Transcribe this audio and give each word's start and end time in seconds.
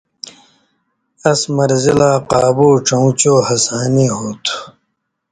اَس 1.29 1.41
مرضی 1.55 1.93
لا 1.99 2.11
قابُو 2.31 2.69
ڇؤں 2.85 3.07
چو 3.19 3.33
ہسانی 3.47 4.05
ہو 4.15 4.27
تُھو 4.43 4.57